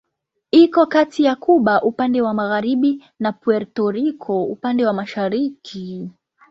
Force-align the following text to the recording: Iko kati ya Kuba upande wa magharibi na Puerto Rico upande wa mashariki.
Iko 0.51 0.85
kati 0.85 1.23
ya 1.23 1.35
Kuba 1.35 1.81
upande 1.81 2.21
wa 2.21 2.33
magharibi 2.33 3.03
na 3.19 3.31
Puerto 3.31 3.91
Rico 3.91 4.43
upande 4.43 4.85
wa 4.85 4.93
mashariki. 4.93 6.09